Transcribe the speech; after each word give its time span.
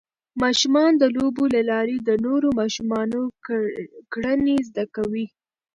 ماشومان 0.41 0.91
د 0.97 1.03
لوبو 1.15 1.43
له 1.55 1.61
لارې 1.71 1.95
د 1.99 2.09
نورو 2.25 2.47
ماشومانو 2.59 3.21
کړنې 4.13 4.55
زده 4.67 4.85
کوي. 4.95 5.25